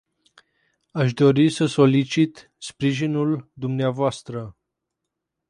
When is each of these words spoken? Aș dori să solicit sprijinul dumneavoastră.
Aș 0.91 1.13
dori 1.13 1.49
să 1.49 1.65
solicit 1.65 2.51
sprijinul 2.57 3.49
dumneavoastră. 3.53 4.57